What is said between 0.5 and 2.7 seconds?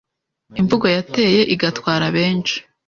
Imvugo yateye igatwara benshi